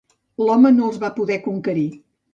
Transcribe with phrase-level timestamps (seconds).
[0.47, 1.89] L'home no els va poder conquerir.